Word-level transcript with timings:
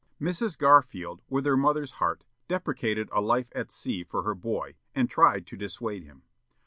Mrs. 0.19 0.57
Garfield, 0.57 1.21
with 1.29 1.45
her 1.45 1.55
mother's 1.55 1.91
heart, 2.01 2.23
deprecated 2.47 3.07
a 3.11 3.21
life 3.21 3.51
at 3.53 3.69
sea 3.69 4.03
for 4.03 4.23
her 4.23 4.33
boy, 4.33 4.73
and 4.95 5.07
tried 5.11 5.45
to 5.45 5.55
dissuade 5.55 6.01
him. 6.05 6.23